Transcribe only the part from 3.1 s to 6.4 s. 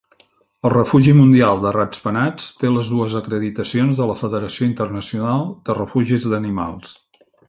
acreditacions de la Federació internacional de refugis